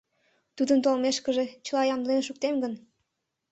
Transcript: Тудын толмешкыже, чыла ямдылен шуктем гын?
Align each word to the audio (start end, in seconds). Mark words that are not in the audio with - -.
Тудын 0.55 0.79
толмешкыже, 0.85 1.45
чыла 1.65 1.83
ямдылен 1.93 2.23
шуктем 2.27 2.55
гын? 2.63 2.73